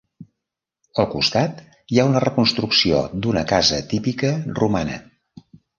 [1.03, 1.61] Al costat,
[1.93, 5.03] hi ha una reconstrucció d'una casa típica romana.